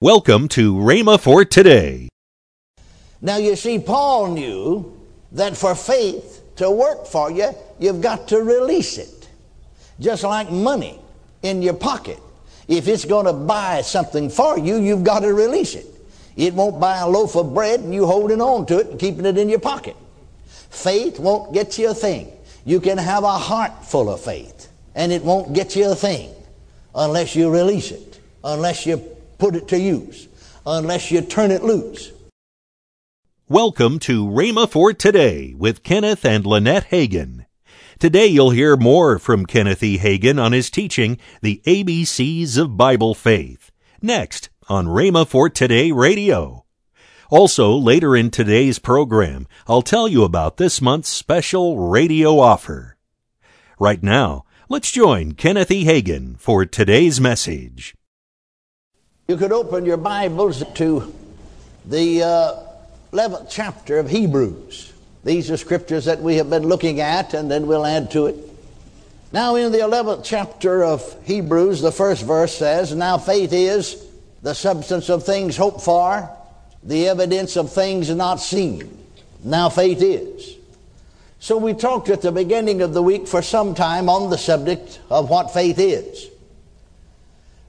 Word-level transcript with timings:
Welcome 0.00 0.48
to 0.48 0.74
Rhema 0.74 1.20
for 1.20 1.44
today. 1.44 2.08
Now, 3.22 3.36
you 3.36 3.54
see, 3.54 3.78
Paul 3.78 4.34
knew 4.34 5.00
that 5.30 5.56
for 5.56 5.76
faith 5.76 6.42
to 6.56 6.68
work 6.68 7.06
for 7.06 7.30
you, 7.30 7.54
you've 7.78 8.00
got 8.00 8.26
to 8.28 8.42
release 8.42 8.98
it. 8.98 9.28
Just 10.00 10.24
like 10.24 10.50
money 10.50 10.98
in 11.42 11.62
your 11.62 11.74
pocket. 11.74 12.18
If 12.66 12.88
it's 12.88 13.04
going 13.04 13.26
to 13.26 13.32
buy 13.32 13.82
something 13.82 14.30
for 14.30 14.58
you, 14.58 14.78
you've 14.78 15.04
got 15.04 15.20
to 15.20 15.32
release 15.32 15.76
it. 15.76 15.86
It 16.36 16.54
won't 16.54 16.80
buy 16.80 16.98
a 16.98 17.08
loaf 17.08 17.36
of 17.36 17.54
bread 17.54 17.78
and 17.78 17.94
you 17.94 18.04
holding 18.04 18.40
on 18.40 18.66
to 18.66 18.80
it 18.80 18.88
and 18.88 18.98
keeping 18.98 19.24
it 19.24 19.38
in 19.38 19.48
your 19.48 19.60
pocket. 19.60 19.96
Faith 20.70 21.20
won't 21.20 21.54
get 21.54 21.78
you 21.78 21.90
a 21.90 21.94
thing. 21.94 22.32
You 22.64 22.80
can 22.80 22.98
have 22.98 23.22
a 23.22 23.38
heart 23.38 23.84
full 23.84 24.12
of 24.12 24.20
faith, 24.20 24.68
and 24.96 25.12
it 25.12 25.22
won't 25.22 25.52
get 25.52 25.76
you 25.76 25.92
a 25.92 25.94
thing 25.94 26.34
unless 26.96 27.36
you 27.36 27.48
release 27.48 27.92
it, 27.92 28.18
unless 28.42 28.86
you 28.86 29.14
put 29.44 29.56
it 29.56 29.68
to 29.68 29.78
use, 29.78 30.26
unless 30.64 31.10
you 31.10 31.20
turn 31.20 31.50
it 31.50 31.62
loose. 31.62 32.12
Welcome 33.46 33.98
to 33.98 34.24
Rhema 34.24 34.66
for 34.66 34.94
today 34.94 35.52
with 35.54 35.82
Kenneth 35.82 36.24
and 36.24 36.46
Lynette 36.46 36.88
Hagin. 36.88 37.44
Today 37.98 38.26
you'll 38.26 38.52
hear 38.52 38.74
more 38.74 39.18
from 39.18 39.44
Kenneth 39.44 39.82
E. 39.82 39.98
Hagin 39.98 40.42
on 40.42 40.52
his 40.52 40.70
teaching, 40.70 41.18
The 41.42 41.60
ABCs 41.66 42.56
of 42.56 42.78
Bible 42.78 43.14
Faith. 43.14 43.70
Next 44.00 44.48
on 44.70 44.86
Rhema 44.86 45.28
for 45.28 45.50
Today 45.50 45.92
Radio. 45.92 46.64
Also, 47.28 47.74
later 47.74 48.16
in 48.16 48.30
today's 48.30 48.78
program, 48.78 49.46
I'll 49.68 49.82
tell 49.82 50.08
you 50.08 50.24
about 50.24 50.56
this 50.56 50.80
month's 50.80 51.10
special 51.10 51.90
radio 51.90 52.38
offer. 52.38 52.96
Right 53.78 54.02
now, 54.02 54.46
let's 54.70 54.90
join 54.90 55.32
Kenneth 55.32 55.70
E. 55.70 55.84
Hagin 55.84 56.38
for 56.40 56.64
today's 56.64 57.20
message. 57.20 57.94
You 59.26 59.38
could 59.38 59.52
open 59.52 59.86
your 59.86 59.96
Bibles 59.96 60.62
to 60.74 61.14
the 61.86 62.22
uh, 62.22 62.54
11th 63.10 63.46
chapter 63.48 63.98
of 63.98 64.10
Hebrews. 64.10 64.92
These 65.24 65.50
are 65.50 65.56
scriptures 65.56 66.04
that 66.04 66.20
we 66.20 66.36
have 66.36 66.50
been 66.50 66.64
looking 66.64 67.00
at, 67.00 67.32
and 67.32 67.50
then 67.50 67.66
we'll 67.66 67.86
add 67.86 68.10
to 68.10 68.26
it. 68.26 68.36
Now, 69.32 69.54
in 69.54 69.72
the 69.72 69.78
11th 69.78 70.24
chapter 70.24 70.84
of 70.84 71.02
Hebrews, 71.24 71.80
the 71.80 71.90
first 71.90 72.26
verse 72.26 72.54
says, 72.54 72.94
Now 72.94 73.16
faith 73.16 73.54
is 73.54 74.06
the 74.42 74.52
substance 74.52 75.08
of 75.08 75.24
things 75.24 75.56
hoped 75.56 75.80
for, 75.80 76.28
the 76.82 77.08
evidence 77.08 77.56
of 77.56 77.72
things 77.72 78.10
not 78.10 78.40
seen. 78.40 79.06
Now 79.42 79.70
faith 79.70 80.02
is. 80.02 80.54
So 81.38 81.56
we 81.56 81.72
talked 81.72 82.10
at 82.10 82.20
the 82.20 82.30
beginning 82.30 82.82
of 82.82 82.92
the 82.92 83.02
week 83.02 83.26
for 83.26 83.40
some 83.40 83.74
time 83.74 84.10
on 84.10 84.28
the 84.28 84.36
subject 84.36 85.00
of 85.08 85.30
what 85.30 85.54
faith 85.54 85.78
is. 85.78 86.28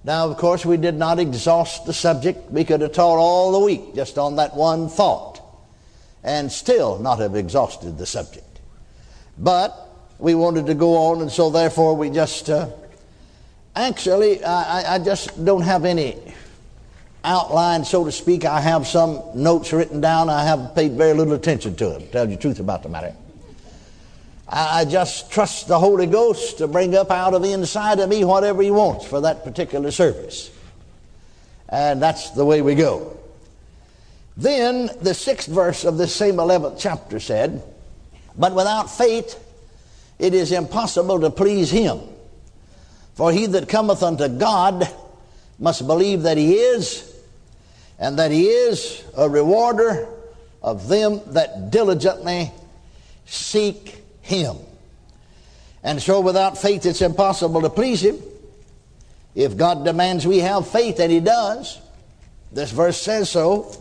Now, 0.06 0.30
of 0.30 0.38
course, 0.38 0.64
we 0.64 0.78
did 0.78 0.96
not 0.96 1.18
exhaust 1.18 1.88
the 1.88 1.94
subject. 1.94 2.52
We 2.52 2.64
could 2.64 2.82
have 2.82 2.94
taught 2.94 3.18
all 3.18 3.52
the 3.52 3.66
week 3.66 3.96
just 3.96 4.20
on 4.20 4.36
that 4.36 4.56
one 4.56 4.88
thought 4.88 5.42
and 6.24 6.52
still 6.52 7.00
not 7.00 7.18
have 7.20 7.36
exhausted 7.36 7.98
the 7.98 8.06
subject. 8.06 8.60
But 9.40 9.76
we 10.20 10.36
wanted 10.36 10.68
to 10.68 10.76
go 10.76 10.96
on, 10.96 11.22
and 11.22 11.32
so 11.32 11.50
therefore 11.50 11.96
we 11.96 12.12
just 12.12 12.52
uh, 12.52 12.70
actually, 13.76 14.44
I, 14.44 14.96
I 14.96 15.00
just 15.00 15.44
don't 15.44 15.64
have 15.64 15.86
any 15.86 16.16
outline, 17.24 17.84
so 17.84 18.06
to 18.06 18.12
speak. 18.12 18.46
I 18.46 18.62
have 18.62 18.86
some 18.86 19.22
notes 19.34 19.74
written 19.74 20.02
down. 20.02 20.30
I 20.30 20.44
have 20.44 20.76
paid 20.76 20.92
very 20.92 21.14
little 21.14 21.34
attention 21.34 21.76
to 21.78 21.90
them, 21.90 22.02
to 22.02 22.08
tell 22.08 22.30
you 22.30 22.36
the 22.36 22.42
truth 22.42 22.60
about 22.60 22.84
the 22.84 22.90
matter. 22.90 23.16
I 24.48 24.86
just 24.86 25.32
trust 25.32 25.68
the 25.68 25.80
Holy 25.80 26.06
Ghost 26.06 26.60
to 26.60 26.68
bring 26.68 26.96
up 26.96 27.10
out 27.10 27.34
of 27.34 27.42
the 27.42 27.52
inside 27.52 28.00
of 28.00 28.10
me 28.10 28.24
whatever 28.24 28.62
He 28.62 28.72
wants 28.72 29.06
for 29.06 29.22
that 29.22 29.44
particular 29.44 29.90
service. 29.92 30.52
And 31.68 32.02
that's 32.02 32.30
the 32.32 32.46
way 32.46 32.62
we 32.62 32.76
go. 32.76 33.18
Then 34.38 34.90
the 35.02 35.14
sixth 35.14 35.50
verse 35.50 35.84
of 35.84 35.98
this 35.98 36.14
same 36.14 36.36
11th 36.36 36.78
chapter 36.78 37.20
said, 37.20 37.64
But 38.38 38.54
without 38.54 38.92
faith 38.96 39.42
it 40.20 40.34
is 40.34 40.52
impossible 40.52 41.22
to 41.22 41.32
please 41.32 41.72
Him. 41.72 42.00
For 43.16 43.32
he 43.32 43.48
that 43.48 43.68
cometh 43.68 44.04
unto 44.04 44.28
God 44.28 44.88
must 45.58 45.88
believe 45.88 46.24
that 46.24 46.38
He 46.38 46.54
is, 46.54 47.16
and 47.98 48.20
that 48.20 48.30
He 48.30 48.48
is 48.48 49.04
a 49.18 49.28
rewarder 49.28 50.08
of 50.62 50.88
them 50.88 51.22
that 51.28 51.72
diligently 51.72 52.52
seek 53.26 54.05
him. 54.26 54.58
And 55.86 56.02
so 56.02 56.20
without 56.20 56.58
faith, 56.58 56.84
it's 56.88 57.04
impossible 57.04 57.62
to 57.62 57.70
please 57.70 58.02
Him. 58.02 58.18
If 59.36 59.56
God 59.56 59.86
demands 59.86 60.26
we 60.26 60.40
have 60.40 60.68
faith, 60.68 61.00
and 61.00 61.12
He 61.12 61.20
does, 61.20 61.80
this 62.52 62.72
verse 62.72 63.00
says 63.00 63.30
so. 63.30 63.72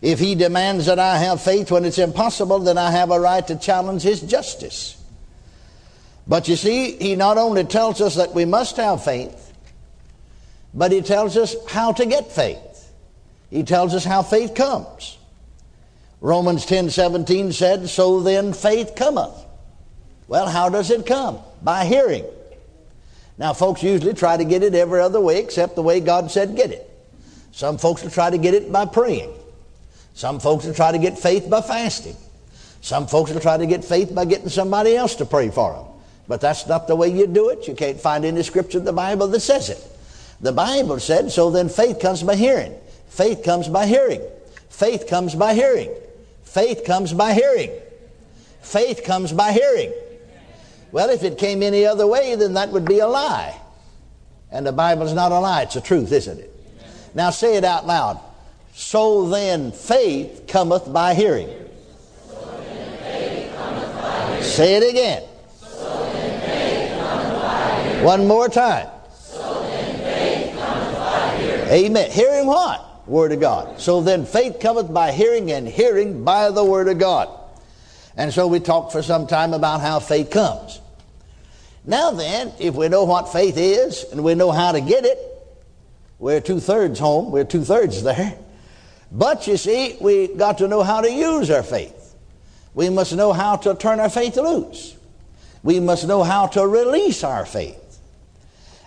If 0.00 0.18
He 0.18 0.34
demands 0.34 0.86
that 0.86 0.98
I 0.98 1.18
have 1.18 1.42
faith 1.42 1.70
when 1.70 1.84
it's 1.84 1.98
impossible, 1.98 2.60
then 2.60 2.78
I 2.78 2.90
have 2.90 3.10
a 3.10 3.20
right 3.20 3.46
to 3.48 3.56
challenge 3.56 4.00
His 4.00 4.22
justice. 4.22 4.96
But 6.26 6.48
you 6.48 6.56
see, 6.56 6.96
He 6.96 7.16
not 7.16 7.36
only 7.36 7.64
tells 7.64 8.00
us 8.00 8.14
that 8.14 8.32
we 8.32 8.46
must 8.46 8.78
have 8.78 9.04
faith, 9.04 9.52
but 10.72 10.90
He 10.90 11.02
tells 11.02 11.36
us 11.36 11.54
how 11.68 11.92
to 11.92 12.06
get 12.06 12.32
faith. 12.32 12.90
He 13.50 13.62
tells 13.62 13.94
us 13.94 14.04
how 14.04 14.22
faith 14.22 14.54
comes. 14.54 15.17
Romans 16.20 16.66
10 16.66 16.90
17 16.90 17.52
said, 17.52 17.88
So 17.88 18.20
then 18.20 18.52
faith 18.52 18.94
cometh. 18.96 19.34
Well, 20.26 20.48
how 20.48 20.68
does 20.68 20.90
it 20.90 21.06
come? 21.06 21.38
By 21.62 21.84
hearing. 21.84 22.24
Now, 23.38 23.52
folks 23.52 23.82
usually 23.82 24.14
try 24.14 24.36
to 24.36 24.44
get 24.44 24.62
it 24.62 24.74
every 24.74 25.00
other 25.00 25.20
way 25.20 25.38
except 25.38 25.76
the 25.76 25.82
way 25.82 26.00
God 26.00 26.30
said 26.30 26.56
get 26.56 26.72
it. 26.72 26.84
Some 27.52 27.78
folks 27.78 28.02
will 28.02 28.10
try 28.10 28.30
to 28.30 28.38
get 28.38 28.54
it 28.54 28.70
by 28.70 28.84
praying. 28.84 29.32
Some 30.14 30.40
folks 30.40 30.64
will 30.64 30.74
try 30.74 30.90
to 30.90 30.98
get 30.98 31.18
faith 31.18 31.48
by 31.48 31.60
fasting. 31.60 32.16
Some 32.80 33.06
folks 33.06 33.30
will 33.32 33.40
try 33.40 33.56
to 33.56 33.66
get 33.66 33.84
faith 33.84 34.14
by 34.14 34.24
getting 34.24 34.48
somebody 34.48 34.96
else 34.96 35.14
to 35.16 35.24
pray 35.24 35.50
for 35.50 35.72
them. 35.72 35.86
But 36.26 36.40
that's 36.40 36.66
not 36.66 36.88
the 36.88 36.96
way 36.96 37.08
you 37.08 37.26
do 37.26 37.48
it. 37.50 37.66
You 37.66 37.74
can't 37.74 38.00
find 38.00 38.24
any 38.24 38.42
scripture 38.42 38.78
in 38.78 38.84
the 38.84 38.92
Bible 38.92 39.28
that 39.28 39.40
says 39.40 39.70
it. 39.70 39.84
The 40.40 40.52
Bible 40.52 41.00
said, 41.00 41.30
so 41.30 41.50
then 41.50 41.68
faith 41.68 42.00
comes 42.00 42.22
by 42.22 42.36
hearing. 42.36 42.74
Faith 43.08 43.42
comes 43.42 43.68
by 43.68 43.86
hearing. 43.86 44.20
Faith 44.68 45.06
comes 45.08 45.34
by 45.34 45.54
hearing. 45.54 45.90
Faith 46.48 46.84
comes 46.84 47.12
by 47.12 47.34
hearing. 47.34 47.70
Faith 48.62 49.04
comes 49.04 49.32
by 49.32 49.52
hearing. 49.52 49.92
Well, 50.92 51.10
if 51.10 51.22
it 51.22 51.36
came 51.36 51.62
any 51.62 51.84
other 51.84 52.06
way, 52.06 52.36
then 52.36 52.54
that 52.54 52.70
would 52.70 52.86
be 52.86 53.00
a 53.00 53.06
lie. 53.06 53.54
And 54.50 54.66
the 54.66 54.72
Bible's 54.72 55.12
not 55.12 55.30
a 55.30 55.38
lie, 55.38 55.62
it's 55.62 55.76
a 55.76 55.80
truth, 55.82 56.10
isn't 56.10 56.38
it? 56.38 56.50
Now 57.14 57.28
say 57.28 57.56
it 57.56 57.64
out 57.64 57.86
loud. 57.86 58.18
So 58.72 59.28
then 59.28 59.72
faith 59.72 60.44
cometh 60.48 60.90
by 60.90 61.12
hearing. 61.12 61.48
Say 64.40 64.76
it 64.76 64.88
again. 64.88 65.22
One 68.02 68.26
more 68.26 68.48
time. 68.48 68.88
Amen. 71.70 72.10
Hearing 72.10 72.46
what? 72.46 72.87
Word 73.08 73.32
of 73.32 73.40
God. 73.40 73.80
So 73.80 74.02
then 74.02 74.26
faith 74.26 74.60
cometh 74.60 74.92
by 74.92 75.12
hearing, 75.12 75.50
and 75.50 75.66
hearing 75.66 76.24
by 76.24 76.50
the 76.50 76.64
Word 76.64 76.88
of 76.88 76.98
God. 76.98 77.28
And 78.16 78.32
so 78.32 78.46
we 78.46 78.60
talked 78.60 78.92
for 78.92 79.02
some 79.02 79.26
time 79.26 79.54
about 79.54 79.80
how 79.80 80.00
faith 80.00 80.30
comes. 80.30 80.80
Now 81.84 82.10
then, 82.10 82.52
if 82.58 82.74
we 82.74 82.88
know 82.88 83.04
what 83.04 83.32
faith 83.32 83.56
is 83.56 84.04
and 84.12 84.22
we 84.22 84.34
know 84.34 84.50
how 84.50 84.72
to 84.72 84.80
get 84.80 85.04
it, 85.04 85.18
we're 86.18 86.40
two 86.40 86.60
thirds 86.60 86.98
home, 86.98 87.30
we're 87.30 87.44
two 87.44 87.64
thirds 87.64 88.02
there. 88.02 88.36
But 89.10 89.46
you 89.46 89.56
see, 89.56 89.96
we 90.00 90.28
got 90.28 90.58
to 90.58 90.68
know 90.68 90.82
how 90.82 91.00
to 91.00 91.10
use 91.10 91.50
our 91.50 91.62
faith. 91.62 92.14
We 92.74 92.90
must 92.90 93.14
know 93.14 93.32
how 93.32 93.56
to 93.56 93.74
turn 93.74 94.00
our 94.00 94.10
faith 94.10 94.36
loose. 94.36 94.96
We 95.62 95.80
must 95.80 96.06
know 96.06 96.22
how 96.22 96.48
to 96.48 96.66
release 96.66 97.24
our 97.24 97.46
faith. 97.46 98.00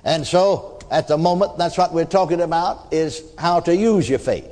And 0.04 0.28
so 0.28 0.80
at 0.92 1.08
the 1.08 1.18
moment, 1.18 1.58
that's 1.58 1.78
what 1.78 1.94
we're 1.94 2.04
talking 2.04 2.42
about, 2.42 2.90
is 2.92 3.24
how 3.38 3.62
to 3.62 3.76
use 3.76 4.10
your 4.10 4.20
faith, 4.20 4.52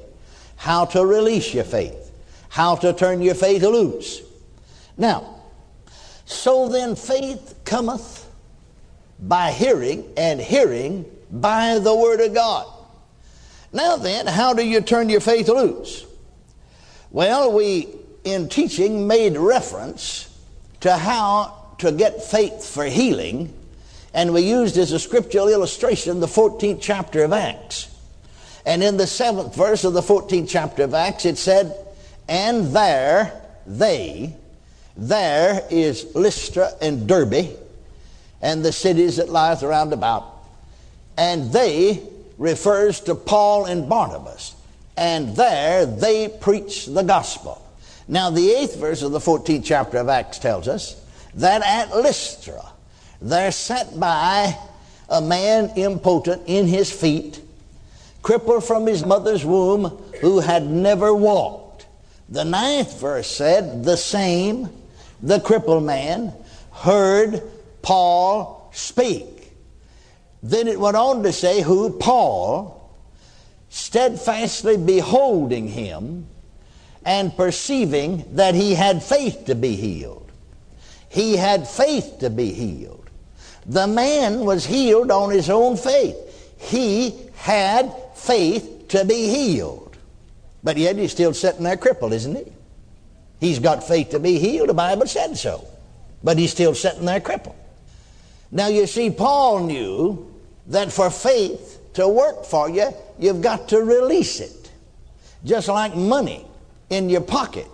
how 0.55 0.85
to 0.85 1.05
release 1.05 1.53
your 1.53 1.65
faith, 1.65 2.11
how 2.47 2.77
to 2.77 2.93
turn 2.93 3.21
your 3.21 3.35
faith 3.35 3.61
loose. 3.61 4.21
Now, 4.97 5.41
so 6.25 6.69
then 6.69 6.95
faith 6.95 7.55
cometh 7.65 8.25
by 9.19 9.51
hearing, 9.51 10.05
and 10.15 10.39
hearing 10.39 11.05
by 11.29 11.77
the 11.77 11.93
Word 11.93 12.21
of 12.21 12.33
God. 12.33 12.65
Now 13.73 13.97
then, 13.97 14.25
how 14.25 14.53
do 14.53 14.65
you 14.65 14.79
turn 14.79 15.09
your 15.09 15.19
faith 15.19 15.49
loose? 15.49 16.05
Well, 17.11 17.51
we, 17.51 17.89
in 18.23 18.47
teaching, 18.47 19.07
made 19.07 19.35
reference 19.35 20.33
to 20.79 20.95
how 20.95 21.75
to 21.79 21.91
get 21.91 22.23
faith 22.23 22.65
for 22.65 22.85
healing 22.85 23.53
and 24.13 24.33
we 24.33 24.41
used 24.41 24.77
as 24.77 24.91
a 24.91 24.99
scriptural 24.99 25.49
illustration 25.49 26.19
the 26.19 26.27
14th 26.27 26.79
chapter 26.81 27.23
of 27.23 27.33
Acts. 27.33 27.95
And 28.65 28.83
in 28.83 28.97
the 28.97 29.07
seventh 29.07 29.55
verse 29.55 29.83
of 29.83 29.93
the 29.93 30.01
14th 30.01 30.49
chapter 30.49 30.83
of 30.83 30.93
Acts, 30.93 31.25
it 31.25 31.37
said, 31.37 31.75
And 32.27 32.67
there 32.75 33.41
they, 33.65 34.33
there 34.97 35.65
is 35.69 36.13
Lystra 36.15 36.71
and 36.81 37.07
Derbe, 37.07 37.57
and 38.41 38.63
the 38.63 38.71
cities 38.71 39.17
that 39.17 39.29
lieth 39.29 39.63
around 39.63 39.93
about. 39.93 40.25
And 41.17 41.51
they 41.51 42.01
refers 42.37 43.01
to 43.01 43.15
Paul 43.15 43.65
and 43.65 43.87
Barnabas, 43.87 44.55
and 44.97 45.35
there 45.35 45.85
they 45.85 46.29
preach 46.29 46.85
the 46.85 47.03
gospel. 47.03 47.61
Now, 48.07 48.31
the 48.31 48.51
eighth 48.51 48.77
verse 48.77 49.03
of 49.03 49.11
the 49.11 49.19
14th 49.19 49.63
chapter 49.63 49.99
of 49.99 50.09
Acts 50.09 50.39
tells 50.39 50.67
us 50.67 50.99
that 51.35 51.61
at 51.61 51.95
Lystra 51.95 52.68
there 53.21 53.51
sat 53.51 53.99
by 53.99 54.57
a 55.09 55.21
man 55.21 55.71
impotent 55.75 56.43
in 56.45 56.67
his 56.67 56.91
feet, 56.91 57.41
crippled 58.21 58.63
from 58.63 58.85
his 58.85 59.05
mother's 59.05 59.45
womb, 59.45 59.85
who 60.21 60.39
had 60.39 60.65
never 60.67 61.13
walked. 61.13 61.87
The 62.29 62.45
ninth 62.45 62.99
verse 62.99 63.27
said, 63.27 63.83
The 63.83 63.97
same, 63.97 64.69
the 65.21 65.39
crippled 65.39 65.83
man, 65.83 66.33
heard 66.71 67.41
Paul 67.81 68.69
speak. 68.73 69.51
Then 70.43 70.67
it 70.67 70.79
went 70.79 70.95
on 70.95 71.23
to 71.23 71.33
say, 71.33 71.61
Who 71.61 71.97
Paul, 71.97 72.95
steadfastly 73.69 74.77
beholding 74.77 75.67
him, 75.67 76.27
and 77.05 77.35
perceiving 77.35 78.23
that 78.35 78.55
he 78.55 78.75
had 78.75 79.01
faith 79.01 79.45
to 79.45 79.55
be 79.55 79.75
healed. 79.75 80.31
He 81.09 81.37
had 81.37 81.67
faith 81.67 82.17
to 82.19 82.29
be 82.29 82.51
healed. 82.51 82.98
The 83.69 83.85
man 83.85 84.39
was 84.39 84.65
healed 84.65 85.11
on 85.11 85.29
his 85.29 85.47
own 85.47 85.77
faith. 85.77 86.17
He 86.57 87.13
had 87.35 87.93
faith 88.15 88.87
to 88.89 89.05
be 89.05 89.29
healed. 89.29 89.95
But 90.63 90.77
yet 90.77 90.95
he's 90.95 91.11
still 91.11 91.35
sitting 91.35 91.63
there 91.63 91.77
crippled, 91.77 92.13
isn't 92.13 92.35
he? 92.35 92.51
He's 93.39 93.59
got 93.59 93.87
faith 93.87 94.09
to 94.09 94.19
be 94.19 94.39
healed. 94.39 94.69
The 94.69 94.73
Bible 94.73 95.05
said 95.05 95.37
so. 95.37 95.65
But 96.23 96.39
he's 96.39 96.51
still 96.51 96.73
sitting 96.73 97.05
there 97.05 97.21
crippled. 97.21 97.55
Now 98.51 98.67
you 98.69 98.87
see, 98.87 99.11
Paul 99.11 99.67
knew 99.67 100.33
that 100.67 100.91
for 100.91 101.11
faith 101.11 101.79
to 101.93 102.07
work 102.07 102.45
for 102.45 102.71
you, 102.71 102.91
you've 103.19 103.41
got 103.41 103.69
to 103.69 103.81
release 103.81 104.39
it. 104.39 104.71
Just 105.45 105.67
like 105.67 105.95
money 105.95 106.43
in 106.89 107.07
your 107.07 107.21
pocket. 107.21 107.67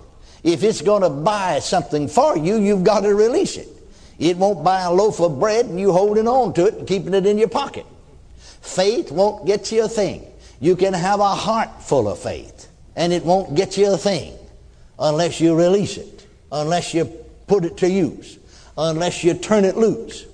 If 0.43 0.61
it's 0.61 0.81
going 0.81 1.03
to 1.03 1.09
buy 1.09 1.59
something 1.59 2.09
for 2.09 2.37
you, 2.37 2.57
you've 2.57 2.83
got 2.83 3.01
to 3.01 3.15
release 3.15 3.55
it. 3.55 3.69
It 4.17 4.37
won't 4.37 4.63
buy 4.63 4.81
a 4.81 4.91
loaf 4.91 5.19
of 5.19 5.39
bread 5.39 5.65
and 5.65 5.79
you 5.79 5.91
holding 5.91 6.27
on 6.27 6.53
to 6.53 6.65
it 6.65 6.75
and 6.75 6.87
keeping 6.87 7.13
it 7.13 7.25
in 7.25 7.37
your 7.37 7.49
pocket. 7.49 7.85
Faith 8.61 9.11
won't 9.11 9.45
get 9.45 9.71
you 9.71 9.85
a 9.85 9.89
thing. 9.89 10.25
You 10.59 10.75
can 10.75 10.93
have 10.93 11.19
a 11.19 11.35
heart 11.35 11.83
full 11.83 12.07
of 12.07 12.19
faith 12.19 12.69
and 12.95 13.11
it 13.11 13.25
won't 13.25 13.55
get 13.55 13.77
you 13.77 13.93
a 13.93 13.97
thing 13.97 14.37
unless 14.97 15.41
you 15.41 15.55
release 15.55 15.97
it, 15.97 16.25
unless 16.51 16.93
you 16.93 17.05
put 17.47 17.65
it 17.65 17.77
to 17.77 17.89
use, 17.89 18.39
unless 18.77 19.23
you 19.23 19.33
turn 19.33 19.65
it 19.65 19.75
loose. 19.75 20.25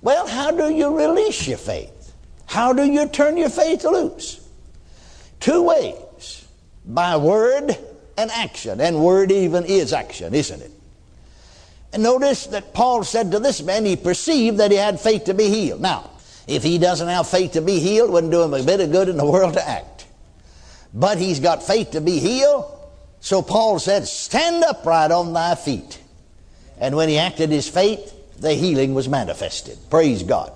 Well, 0.00 0.26
how 0.26 0.52
do 0.52 0.72
you 0.72 0.96
release 0.96 1.48
your 1.48 1.58
faith? 1.58 2.14
How 2.46 2.72
do 2.72 2.84
you 2.84 3.08
turn 3.08 3.36
your 3.36 3.48
faith 3.48 3.84
loose? 3.84 4.48
Two 5.40 5.62
ways 5.62 6.46
by 6.86 7.16
word 7.16 7.76
and 8.16 8.30
action. 8.30 8.80
And 8.80 9.04
word 9.04 9.32
even 9.32 9.64
is 9.64 9.92
action, 9.92 10.34
isn't 10.34 10.62
it? 10.62 10.70
Notice 11.98 12.46
that 12.48 12.74
Paul 12.74 13.04
said 13.04 13.32
to 13.32 13.40
this 13.40 13.62
man, 13.62 13.84
he 13.84 13.96
perceived 13.96 14.58
that 14.58 14.70
he 14.70 14.76
had 14.76 15.00
faith 15.00 15.24
to 15.24 15.34
be 15.34 15.48
healed. 15.48 15.80
Now, 15.80 16.10
if 16.46 16.62
he 16.62 16.78
doesn't 16.78 17.08
have 17.08 17.28
faith 17.28 17.52
to 17.52 17.60
be 17.60 17.80
healed, 17.80 18.10
wouldn't 18.10 18.32
do 18.32 18.42
him 18.42 18.54
a 18.54 18.62
bit 18.62 18.80
of 18.80 18.92
good 18.92 19.08
in 19.08 19.16
the 19.16 19.24
world 19.30 19.54
to 19.54 19.68
act. 19.68 20.06
But 20.94 21.18
he's 21.18 21.40
got 21.40 21.62
faith 21.62 21.92
to 21.92 22.00
be 22.00 22.18
healed. 22.18 22.72
So 23.20 23.42
Paul 23.42 23.78
said, 23.78 24.06
Stand 24.06 24.64
upright 24.64 25.10
on 25.10 25.32
thy 25.32 25.54
feet. 25.54 26.00
And 26.78 26.96
when 26.96 27.08
he 27.08 27.18
acted 27.18 27.50
his 27.50 27.68
faith, 27.68 28.12
the 28.38 28.54
healing 28.54 28.94
was 28.94 29.08
manifested. 29.08 29.78
Praise 29.90 30.22
God. 30.22 30.52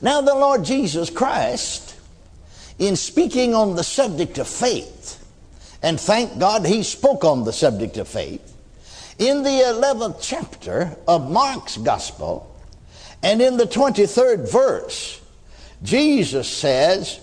Now, 0.00 0.20
the 0.20 0.34
Lord 0.34 0.64
Jesus 0.64 1.08
Christ, 1.10 1.96
in 2.78 2.96
speaking 2.96 3.54
on 3.54 3.76
the 3.76 3.84
subject 3.84 4.38
of 4.38 4.48
faith, 4.48 5.18
and 5.82 6.00
thank 6.00 6.38
God 6.38 6.66
he 6.66 6.82
spoke 6.82 7.24
on 7.24 7.44
the 7.44 7.52
subject 7.52 7.96
of 7.96 8.08
faith. 8.08 8.51
In 9.22 9.44
the 9.44 9.50
11th 9.50 10.18
chapter 10.20 10.96
of 11.06 11.30
Mark's 11.30 11.76
Gospel, 11.76 12.52
and 13.22 13.40
in 13.40 13.56
the 13.56 13.66
23rd 13.66 14.50
verse, 14.50 15.20
Jesus 15.80 16.48
says, 16.48 17.20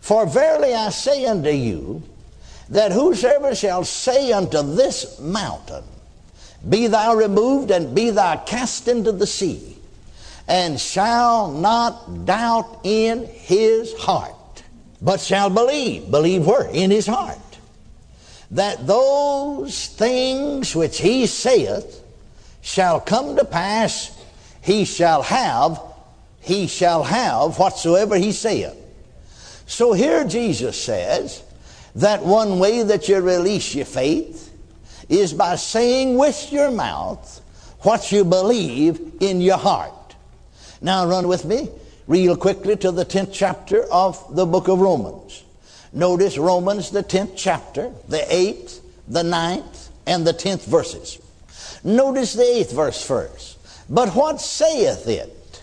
For 0.00 0.26
verily 0.26 0.74
I 0.74 0.90
say 0.90 1.24
unto 1.24 1.48
you, 1.48 2.02
that 2.68 2.92
whosoever 2.92 3.54
shall 3.54 3.84
say 3.84 4.32
unto 4.32 4.60
this 4.74 5.18
mountain, 5.18 5.84
Be 6.68 6.88
thou 6.88 7.14
removed 7.14 7.70
and 7.70 7.94
be 7.94 8.10
thou 8.10 8.36
cast 8.44 8.86
into 8.86 9.10
the 9.10 9.26
sea, 9.26 9.78
and 10.46 10.78
shall 10.78 11.50
not 11.50 12.26
doubt 12.26 12.80
in 12.84 13.24
his 13.24 13.94
heart, 13.94 14.62
but 15.00 15.20
shall 15.20 15.48
believe. 15.48 16.10
Believe 16.10 16.44
where? 16.44 16.68
In 16.68 16.90
his 16.90 17.06
heart 17.06 17.38
that 18.50 18.86
those 18.86 19.88
things 19.88 20.74
which 20.74 20.98
he 20.98 21.26
saith 21.26 22.02
shall 22.60 23.00
come 23.00 23.36
to 23.36 23.44
pass, 23.44 24.16
he 24.62 24.84
shall 24.84 25.22
have, 25.22 25.80
he 26.40 26.66
shall 26.66 27.02
have 27.02 27.58
whatsoever 27.58 28.16
he 28.16 28.32
saith. 28.32 28.76
So 29.66 29.92
here 29.92 30.24
Jesus 30.24 30.80
says 30.80 31.42
that 31.94 32.24
one 32.24 32.58
way 32.58 32.82
that 32.82 33.08
you 33.08 33.20
release 33.20 33.74
your 33.74 33.86
faith 33.86 34.52
is 35.08 35.32
by 35.32 35.56
saying 35.56 36.16
with 36.16 36.52
your 36.52 36.70
mouth 36.70 37.40
what 37.80 38.10
you 38.10 38.24
believe 38.24 39.12
in 39.20 39.40
your 39.40 39.58
heart. 39.58 40.16
Now 40.80 41.06
run 41.06 41.28
with 41.28 41.44
me 41.44 41.68
real 42.06 42.36
quickly 42.36 42.76
to 42.76 42.90
the 42.90 43.04
10th 43.04 43.30
chapter 43.32 43.84
of 43.92 44.34
the 44.34 44.46
book 44.46 44.68
of 44.68 44.80
Romans. 44.80 45.43
Notice 45.94 46.36
Romans, 46.36 46.90
the 46.90 47.04
10th 47.04 47.34
chapter, 47.36 47.92
the 48.08 48.18
8th, 48.18 48.80
the 49.06 49.22
9th, 49.22 49.88
and 50.06 50.26
the 50.26 50.34
10th 50.34 50.64
verses. 50.66 51.20
Notice 51.84 52.34
the 52.34 52.42
8th 52.42 52.74
verse 52.74 53.06
first. 53.06 53.58
But 53.88 54.10
what 54.10 54.40
saith 54.40 55.06
it? 55.06 55.62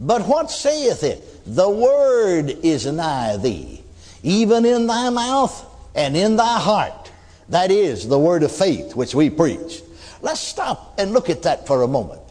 But 0.00 0.26
what 0.26 0.50
saith 0.50 1.04
it? 1.04 1.22
The 1.46 1.70
word 1.70 2.50
is 2.64 2.86
nigh 2.86 3.36
thee, 3.36 3.82
even 4.24 4.64
in 4.64 4.88
thy 4.88 5.10
mouth 5.10 5.64
and 5.94 6.16
in 6.16 6.36
thy 6.36 6.58
heart. 6.58 7.12
That 7.50 7.70
is 7.70 8.08
the 8.08 8.18
word 8.18 8.42
of 8.42 8.50
faith 8.50 8.96
which 8.96 9.14
we 9.14 9.30
preach. 9.30 9.82
Let's 10.20 10.40
stop 10.40 10.94
and 10.98 11.12
look 11.12 11.30
at 11.30 11.42
that 11.42 11.66
for 11.66 11.82
a 11.82 11.88
moment. 11.88 12.22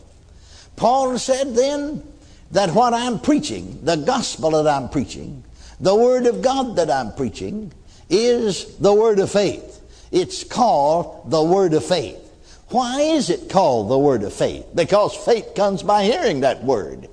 Paul 0.76 1.18
said 1.20 1.56
then 1.56 2.04
that 2.52 2.72
what 2.72 2.94
I'm 2.94 3.20
preaching, 3.20 3.80
the 3.84 3.96
gospel 3.96 4.52
that 4.52 4.68
I'm 4.68 4.90
preaching, 4.90 5.43
the 5.80 5.96
Word 5.96 6.26
of 6.26 6.42
God 6.42 6.76
that 6.78 6.90
I'm 6.90 7.14
preaching 7.14 7.72
is 8.10 8.78
the 8.78 8.94
Word 8.94 9.20
of 9.20 9.32
faith. 9.32 9.82
It's 10.12 10.44
called 10.44 11.32
the 11.32 11.44
Word 11.44 11.74
of 11.74 11.84
faith. 11.84 12.20
Why 12.70 13.02
is 13.02 13.30
it 13.30 13.50
called 13.50 13.90
the 13.90 13.98
Word 13.98 14.24
of 14.24 14.34
faith? 14.34 14.66
Because 14.74 15.16
faith 15.16 15.54
comes 15.56 15.84
by 15.84 16.04
hearing 16.04 16.42
that 16.42 16.64
Word. 16.64 17.10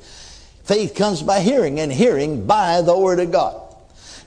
Faith 0.64 0.94
comes 0.94 1.22
by 1.22 1.40
hearing, 1.40 1.80
and 1.80 1.92
hearing 1.92 2.46
by 2.46 2.80
the 2.82 2.96
Word 2.96 3.20
of 3.20 3.32
God. 3.32 3.60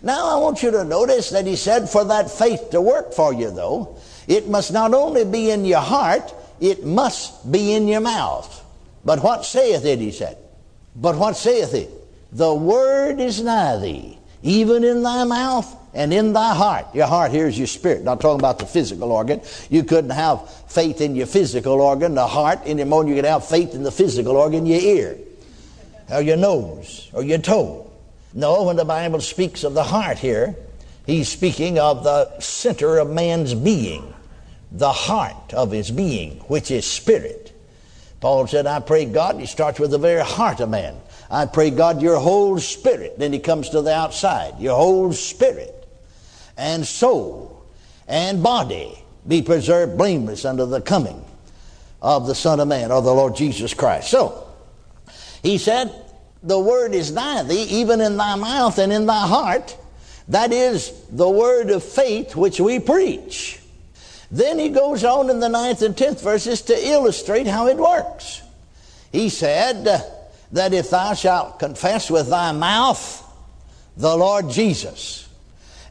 Now 0.02 0.36
I 0.36 0.42
want 0.42 0.62
you 0.62 0.72
to 0.72 0.84
notice 0.84 1.30
that 1.30 1.48
he 1.48 1.56
said, 1.56 1.90
for 1.90 2.04
that 2.06 2.30
faith 2.30 2.72
to 2.72 2.82
work 2.82 3.14
for 3.14 3.34
you, 3.34 3.52
though, 3.52 3.98
it 4.28 4.50
must 4.50 4.74
not 4.74 4.94
only 4.94 5.24
be 5.24 5.50
in 5.50 5.64
your 5.64 5.80
heart, 5.80 6.34
it 6.60 6.84
must 6.86 7.50
be 7.50 7.74
in 7.74 7.88
your 7.88 8.02
mouth. 8.02 8.64
But 9.06 9.24
what 9.24 9.46
saith 9.46 9.86
it, 9.86 10.00
he 10.00 10.12
said? 10.12 10.38
But 10.96 11.18
what 11.18 11.38
saith 11.38 11.74
it? 11.74 11.90
The 12.32 12.54
word 12.54 13.20
is 13.20 13.42
nigh 13.42 13.78
thee, 13.78 14.18
even 14.44 14.84
in 14.84 15.02
thy 15.02 15.24
mouth 15.24 15.76
and 15.94 16.14
in 16.14 16.34
thy 16.34 16.54
heart. 16.54 16.86
Your 16.94 17.08
heart 17.08 17.32
here 17.32 17.48
is 17.48 17.58
your 17.58 17.68
spirit. 17.68 18.04
Not 18.04 18.20
talking 18.20 18.40
about 18.40 18.60
the 18.60 18.66
physical 18.66 19.12
organ. 19.12 19.42
You 19.70 19.84
couldn't 19.84 20.12
have 20.12 20.50
faith 20.68 21.02
in 21.02 21.16
your 21.16 21.28
physical 21.28 21.82
organ, 21.82 22.14
the 22.14 22.28
heart, 22.28 22.60
any 22.66 22.84
more 22.84 23.04
than 23.04 23.10
you 23.10 23.16
could 23.16 23.26
have 23.26 23.48
faith 23.48 23.74
in 23.74 23.84
the 23.84 23.92
physical 23.92 24.36
organ, 24.36 24.66
your 24.66 24.82
ear, 24.82 25.18
or 26.12 26.22
your 26.22 26.38
nose, 26.38 27.10
or 27.14 27.24
your 27.24 27.38
toe. 27.38 27.90
No, 28.34 28.64
when 28.64 28.76
the 28.76 28.86
Bible 28.86 29.22
speaks 29.22 29.64
of 29.64 29.76
the 29.76 29.84
heart 29.84 30.18
here, 30.18 30.56
he's 31.06 31.30
speaking 31.30 31.80
of 31.80 32.04
the 32.04 32.40
center 32.40 32.98
of 32.98 33.10
man's 33.10 33.54
being, 33.54 34.14
the 34.72 34.92
heart 34.92 35.54
of 35.54 35.72
his 35.72 35.90
being, 35.90 36.40
which 36.48 36.70
is 36.70 36.86
spirit. 36.86 37.56
Paul 38.20 38.48
said, 38.48 38.66
I 38.66 38.80
pray 38.80 39.06
God, 39.06 39.40
he 39.40 39.46
starts 39.46 39.80
with 39.80 39.92
the 39.92 39.98
very 39.98 40.24
heart 40.24 40.60
of 40.60 40.70
man. 40.70 40.96
I 41.30 41.46
pray 41.46 41.70
God 41.70 42.02
your 42.02 42.20
whole 42.20 42.60
spirit. 42.60 43.18
Then 43.18 43.34
he 43.34 43.40
comes 43.40 43.70
to 43.70 43.82
the 43.82 43.94
outside. 43.94 44.60
Your 44.60 44.76
whole 44.76 45.14
spirit 45.14 45.88
and 46.58 46.86
soul 46.86 47.66
and 48.08 48.44
body 48.44 49.04
be 49.28 49.42
preserved 49.42 49.98
blameless 49.98 50.46
under 50.46 50.66
the 50.66 50.82
coming 50.82 51.24
of 52.02 52.28
the 52.28 52.36
Son 52.36 52.60
of 52.60 52.68
Man 52.68 52.92
or 52.92 53.02
the 53.02 53.14
Lord 53.14 53.36
Jesus 53.36 53.74
Christ. 53.74 54.10
So, 54.10 54.48
he 55.42 55.58
said, 55.58 55.94
The 56.44 56.60
word 56.60 56.94
is 56.94 57.12
nigh 57.12 57.44
thee, 57.44 57.64
even 57.64 58.02
in 58.02 58.18
thy 58.18 58.36
mouth 58.36 58.78
and 58.78 58.92
in 58.92 59.06
thy 59.06 59.26
heart. 59.28 59.78
That 60.28 60.52
is 60.52 60.94
the 61.10 61.30
word 61.30 61.70
of 61.70 61.84
faith 61.84 62.36
which 62.36 62.60
we 62.60 62.80
preach. 62.80 63.60
Then 64.32 64.58
he 64.58 64.70
goes 64.70 65.04
on 65.04 65.30
in 65.30 65.40
the 65.40 65.50
ninth 65.50 65.82
and 65.82 65.96
tenth 65.96 66.22
verses 66.22 66.62
to 66.64 66.88
illustrate 66.88 67.46
how 67.46 67.68
it 67.68 67.78
works. 67.78 68.42
He 69.12 69.30
said, 69.30 69.86
that 70.54 70.74
if 70.74 70.92
thou 70.92 71.14
shalt 71.14 71.60
confess 71.60 72.10
with 72.10 72.30
thy 72.30 72.52
mouth 72.52 73.22
the 73.98 74.16
Lord 74.16 74.50
Jesus, 74.50 75.28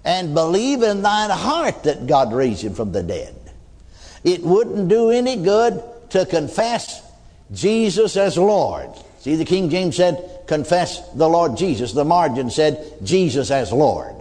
and 0.05 0.35
believe 0.35 0.83
in 0.83 1.03
thine 1.03 1.31
heart 1.31 1.85
that 1.85 2.07
God 2.07 2.33
raised 2.33 2.63
him 2.63 2.75
from 2.75 2.93
the 2.93 3.03
dead, 3.03 3.35
it 4.25 4.43
wouldn't 4.43 4.89
do 4.89 5.11
any 5.11 5.37
good 5.37 5.83
to 6.11 6.27
confess 6.27 7.03
Jesus 7.53 8.17
as 8.17 8.39
Lord. 8.39 8.91
See, 9.19 9.37
the 9.37 9.45
King 9.45 9.71
James 9.71 9.97
said, 9.97 10.43
confess 10.47 11.09
the 11.11 11.29
Lord 11.29 11.57
Jesus. 11.57 11.93
The 11.93 12.05
margin 12.05 12.51
said, 12.51 12.99
Jesus 13.03 13.51
as 13.51 13.73
Lord. 13.73 14.17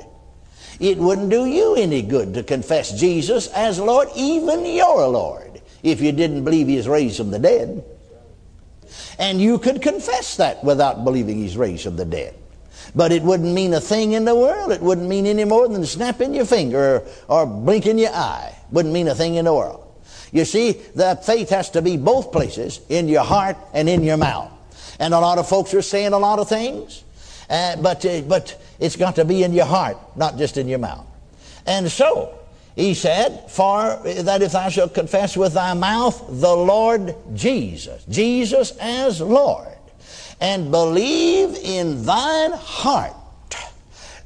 It 0.80 0.98
wouldn't 0.98 1.30
do 1.30 1.46
you 1.46 1.76
any 1.76 2.02
good 2.02 2.34
to 2.36 2.44
confess 2.44 3.00
Jesus 3.00 3.48
as 3.48 3.80
Lord, 3.80 4.10
even 4.16 4.66
your 4.66 5.08
Lord, 5.08 5.62
if 5.84 6.02
you 6.02 6.12
didn't 6.12 6.44
believe 6.44 6.68
He 6.68 6.78
is 6.78 6.88
raised 6.88 7.18
from 7.18 7.32
the 7.32 7.40
dead. 7.40 7.84
And 9.22 9.40
you 9.40 9.60
could 9.60 9.84
confess 9.84 10.36
that 10.38 10.64
without 10.64 11.04
believing 11.06 11.38
He's 11.38 11.56
raised 11.56 11.84
from 11.84 11.96
the 11.96 12.06
dead. 12.06 12.34
But 12.96 13.12
it 13.12 13.22
wouldn't 13.22 13.54
mean 13.54 13.72
a 13.76 13.80
thing 13.80 14.14
in 14.14 14.26
the 14.26 14.34
world. 14.34 14.72
It 14.72 14.82
wouldn't 14.82 15.08
mean 15.08 15.28
any 15.28 15.46
more 15.46 15.68
than 15.68 15.86
snapping 15.86 16.34
your 16.34 16.46
finger 16.46 17.06
or, 17.28 17.46
blinking 17.46 18.00
your 18.00 18.10
eye. 18.14 18.58
Wouldn't 18.72 18.92
mean 18.92 19.08
a 19.08 19.14
thing 19.14 19.36
in 19.36 19.46
the 19.46 19.54
world. 19.54 19.88
You 20.32 20.44
see, 20.44 20.72
the 20.96 21.22
faith 21.24 21.52
has 21.52 21.70
to 21.72 21.84
be 21.84 21.98
both 21.98 22.32
places, 22.32 22.82
in 22.90 23.08
your 23.08 23.24
heart 23.24 23.58
and 23.76 23.88
in 23.88 24.02
your 24.02 24.18
mouth. 24.18 24.52
And 25.00 25.14
a 25.14 25.20
lot 25.20 25.38
of 25.38 25.48
folks 25.48 25.72
are 25.76 25.84
saying 25.84 26.14
a 26.14 26.18
lot 26.18 26.40
of 26.40 26.50
things, 26.50 27.04
uh, 27.48 27.76
but, 27.76 28.04
uh, 28.04 28.22
but 28.22 28.60
it's 28.80 28.96
got 28.96 29.16
to 29.18 29.26
be 29.26 29.44
in 29.44 29.54
your 29.54 29.66
heart, 29.66 29.98
not 30.16 30.38
just 30.40 30.58
in 30.58 30.68
your 30.68 30.80
mouth. 30.80 31.06
And 31.68 31.92
so, 31.92 32.40
he 32.76 32.94
said, 32.94 33.50
For 33.50 34.00
that 34.04 34.42
if 34.42 34.54
thou 34.54 34.70
shalt 34.70 34.94
confess 34.94 35.36
with 35.36 35.54
thy 35.54 35.74
mouth 35.74 36.24
the 36.30 36.56
Lord 36.56 37.16
Jesus, 37.34 38.04
Jesus 38.06 38.72
as 38.80 39.22
Lord, 39.22 39.68
and 40.40 40.72
believe 40.72 41.56
in 41.56 42.06
thine 42.06 42.54
heart 42.54 43.16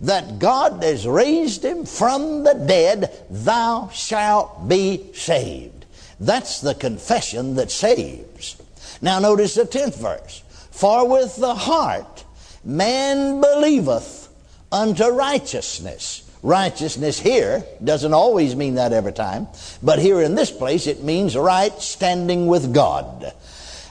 that 0.02 0.40
God 0.40 0.84
has 0.84 1.08
raised 1.08 1.64
him 1.64 1.86
from 1.86 2.44
the 2.44 2.54
dead, 2.54 3.26
thou 3.30 3.90
shalt 3.94 4.68
be 4.68 5.10
saved. 5.14 5.86
That's 6.20 6.62
the 6.62 6.76
confession 6.76 7.56
that 7.56 7.72
saves. 7.72 8.62
Now 9.02 9.20
notice 9.20 9.56
the 9.56 9.64
10th 9.64 9.98
verse. 9.98 10.44
For 10.72 11.08
with 11.08 11.36
the 11.38 11.56
heart 11.56 12.24
man 12.64 13.42
believeth 13.42 14.30
unto 14.72 15.06
righteousness. 15.06 16.25
Righteousness 16.44 17.20
here 17.20 17.64
doesn't 17.84 18.14
always 18.14 18.56
mean 18.56 18.76
that 18.76 18.94
every 18.94 19.14
time, 19.14 19.48
but 19.82 20.00
here 20.00 20.22
in 20.22 20.36
this 20.36 20.52
place 20.52 20.86
it 20.86 21.04
means 21.04 21.36
right 21.36 21.74
standing 21.82 22.48
with 22.48 22.74
God. 22.74 23.34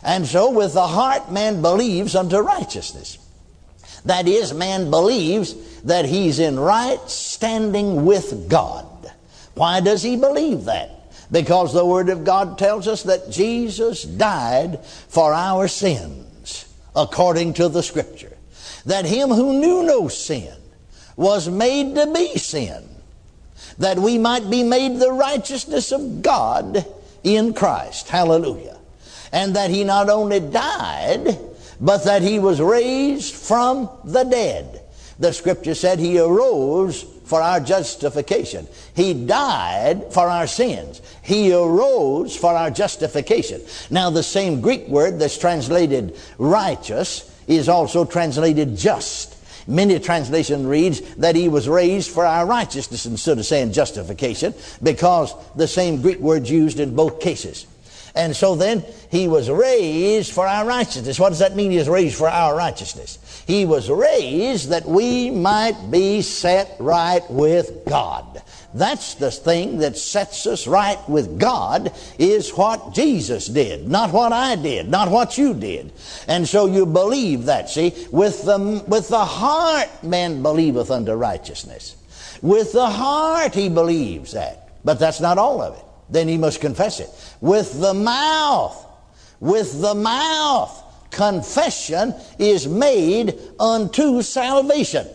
And 0.04 0.26
so 0.26 0.50
with 0.50 0.74
the 0.74 0.86
heart 0.86 1.32
man 1.32 1.62
believes 1.62 2.14
unto 2.14 2.38
righteousness. 2.38 3.18
That 4.04 4.28
is, 4.28 4.52
man 4.52 4.90
believes 4.90 5.54
that 5.82 6.04
he's 6.04 6.38
in 6.38 6.60
right 6.60 7.00
standing 7.08 8.04
with 8.04 8.48
God. 8.48 8.86
Why 9.54 9.80
does 9.80 10.02
he 10.02 10.16
believe 10.16 10.64
that? 10.64 10.90
Because 11.32 11.72
the 11.72 11.86
Word 11.86 12.10
of 12.10 12.24
God 12.24 12.58
tells 12.58 12.86
us 12.86 13.04
that 13.04 13.30
Jesus 13.30 14.02
died 14.02 14.84
for 14.84 15.32
our 15.32 15.68
sins, 15.68 16.66
according 16.94 17.54
to 17.54 17.68
the 17.68 17.82
Scripture. 17.82 18.36
That 18.84 19.06
him 19.06 19.30
who 19.30 19.58
knew 19.58 19.82
no 19.84 20.08
sin 20.08 20.54
was 21.16 21.48
made 21.48 21.94
to 21.94 22.12
be 22.12 22.36
sin, 22.38 22.88
that 23.78 23.98
we 23.98 24.18
might 24.18 24.50
be 24.50 24.62
made 24.62 24.98
the 24.98 25.12
righteousness 25.12 25.92
of 25.92 26.22
God 26.22 26.84
in 27.22 27.54
Christ. 27.54 28.08
Hallelujah. 28.08 28.78
And 29.32 29.56
that 29.56 29.70
he 29.70 29.84
not 29.84 30.08
only 30.08 30.40
died, 30.40 31.38
but 31.80 32.04
that 32.04 32.22
he 32.22 32.38
was 32.38 32.60
raised 32.60 33.34
from 33.34 33.88
the 34.04 34.24
dead. 34.24 34.80
The 35.18 35.32
scripture 35.32 35.74
said 35.74 35.98
he 35.98 36.18
arose 36.18 37.02
for 37.24 37.40
our 37.40 37.60
justification. 37.60 38.66
He 38.94 39.14
died 39.14 40.12
for 40.12 40.28
our 40.28 40.46
sins. 40.46 41.00
He 41.22 41.52
arose 41.52 42.36
for 42.36 42.52
our 42.52 42.70
justification. 42.70 43.62
Now, 43.90 44.10
the 44.10 44.22
same 44.22 44.60
Greek 44.60 44.86
word 44.88 45.18
that's 45.18 45.38
translated 45.38 46.16
righteous 46.38 47.30
is 47.46 47.68
also 47.68 48.04
translated 48.04 48.76
just. 48.76 49.33
Many 49.66 49.98
translation 49.98 50.66
reads 50.66 51.00
that 51.16 51.36
he 51.36 51.48
was 51.48 51.68
raised 51.68 52.10
for 52.10 52.26
our 52.26 52.46
righteousness 52.46 53.06
instead 53.06 53.38
of 53.38 53.46
saying 53.46 53.72
justification 53.72 54.54
because 54.82 55.34
the 55.56 55.68
same 55.68 56.02
Greek 56.02 56.20
word's 56.20 56.50
used 56.50 56.80
in 56.80 56.94
both 56.94 57.20
cases. 57.20 57.66
And 58.16 58.34
so 58.36 58.54
then 58.54 58.84
he 59.10 59.26
was 59.26 59.50
raised 59.50 60.32
for 60.32 60.46
our 60.46 60.64
righteousness. 60.64 61.18
What 61.18 61.30
does 61.30 61.40
that 61.40 61.56
mean? 61.56 61.72
He 61.72 61.78
was 61.78 61.88
raised 61.88 62.16
for 62.16 62.28
our 62.28 62.54
righteousness. 62.54 63.18
He 63.46 63.66
was 63.66 63.90
raised 63.90 64.68
that 64.68 64.86
we 64.86 65.30
might 65.30 65.90
be 65.90 66.22
set 66.22 66.76
right 66.78 67.28
with 67.28 67.84
God. 67.86 68.42
That's 68.72 69.14
the 69.14 69.30
thing 69.30 69.78
that 69.78 69.96
sets 69.96 70.46
us 70.46 70.66
right 70.66 70.98
with 71.08 71.38
God 71.38 71.92
is 72.18 72.50
what 72.50 72.94
Jesus 72.94 73.46
did, 73.46 73.88
not 73.88 74.12
what 74.12 74.32
I 74.32 74.56
did, 74.56 74.88
not 74.88 75.10
what 75.10 75.38
you 75.38 75.54
did. 75.54 75.92
And 76.26 76.46
so 76.46 76.66
you 76.66 76.86
believe 76.86 77.44
that, 77.44 77.70
see? 77.70 77.94
With 78.10 78.44
the, 78.44 78.84
with 78.86 79.08
the 79.08 79.24
heart 79.24 80.02
man 80.02 80.42
believeth 80.42 80.90
unto 80.90 81.12
righteousness. 81.12 81.96
With 82.42 82.72
the 82.72 82.88
heart 82.88 83.54
he 83.54 83.68
believes 83.68 84.32
that. 84.32 84.70
But 84.84 84.98
that's 84.98 85.20
not 85.20 85.38
all 85.38 85.62
of 85.62 85.76
it. 85.76 85.84
Then 86.08 86.28
he 86.28 86.36
must 86.36 86.60
confess 86.60 87.00
it. 87.00 87.08
With 87.40 87.80
the 87.80 87.94
mouth, 87.94 88.86
with 89.40 89.80
the 89.80 89.94
mouth, 89.94 90.82
confession 91.10 92.14
is 92.38 92.66
made 92.66 93.38
unto 93.58 94.22
salvation. 94.22 95.06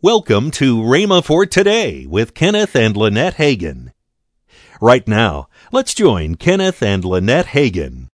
Welcome 0.00 0.50
to 0.52 0.78
Rhema 0.78 1.24
for 1.24 1.46
Today 1.46 2.06
with 2.06 2.34
Kenneth 2.34 2.74
and 2.74 2.96
Lynette 2.96 3.36
Hagin. 3.36 3.92
Right 4.80 5.06
now, 5.06 5.48
let's 5.70 5.94
join 5.94 6.34
Kenneth 6.34 6.82
and 6.82 7.04
Lynette 7.04 7.46
Hagin. 7.46 8.08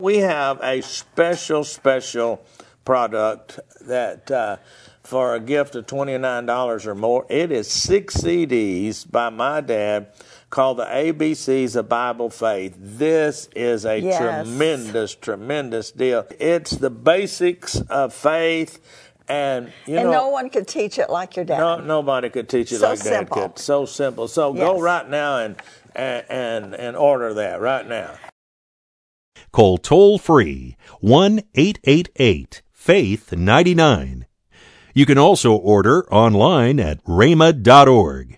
We 0.00 0.18
have 0.18 0.60
a 0.62 0.80
special, 0.80 1.64
special 1.64 2.44
product 2.84 3.60
that 3.82 4.30
uh, 4.30 4.56
for 5.02 5.34
a 5.34 5.40
gift 5.40 5.74
of 5.74 5.86
$29 5.86 6.86
or 6.86 6.94
more, 6.94 7.26
it 7.28 7.50
is 7.50 7.70
six 7.70 8.16
CDs 8.16 9.10
by 9.10 9.30
my 9.30 9.60
dad 9.60 10.08
called 10.50 10.78
the 10.78 10.84
ABCs 10.86 11.76
of 11.76 11.88
Bible 11.88 12.30
Faith. 12.30 12.74
This 12.78 13.48
is 13.54 13.84
a 13.84 13.98
Yes. 13.98 14.18
tremendous, 14.18 15.14
tremendous 15.14 15.90
deal. 15.92 16.26
It's 16.40 16.70
the 16.72 16.90
basics 16.90 17.80
of 17.82 18.14
faith 18.14 18.80
and 19.28 19.70
you 19.86 19.96
and 19.98 20.06
know 20.06 20.12
no 20.12 20.28
one 20.28 20.48
could 20.48 20.66
teach 20.66 20.98
it 20.98 21.10
like 21.10 21.36
your 21.36 21.44
dad. 21.44 21.58
no, 21.58 21.76
nobody 21.80 22.30
could 22.30 22.48
teach 22.48 22.72
it 22.72 22.78
So 22.78 22.88
like 22.90 22.98
Dad 22.98 23.04
simple. 23.04 23.42
could. 23.48 23.58
So 23.58 23.84
simple. 23.84 24.26
So 24.26 24.54
go 24.54 24.80
right 24.80 25.06
now 25.08 25.38
and, 25.38 25.56
and 25.94 26.24
and 26.30 26.74
and 26.74 26.96
order 26.96 27.34
that 27.34 27.60
right 27.60 27.86
now. 27.86 28.14
Call 29.52 29.76
toll 29.78 30.18
free 30.18 30.76
1 31.00 31.40
888 31.54 32.62
Faith 32.72 33.32
99. 33.34 34.24
You 34.94 35.04
can 35.04 35.18
also 35.18 35.52
order 35.54 36.06
online 36.12 36.80
at 36.80 37.04
rhema.org. 37.04 38.37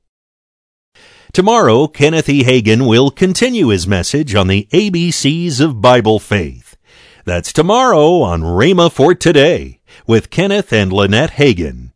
Tomorrow, 1.33 1.87
Kenneth 1.87 2.27
E. 2.27 2.43
Hagin 2.43 2.85
will 2.89 3.09
continue 3.09 3.69
his 3.69 3.87
message 3.87 4.35
on 4.35 4.47
the 4.47 4.67
ABCs 4.73 5.61
of 5.61 5.79
Bible 5.79 6.19
faith. 6.19 6.75
That's 7.23 7.53
tomorrow 7.53 8.19
on 8.19 8.41
Rhema 8.41 8.91
for 8.91 9.15
Today 9.15 9.79
with 10.05 10.29
Kenneth 10.29 10.73
and 10.73 10.91
Lynette 10.91 11.31
Hagin. 11.31 11.90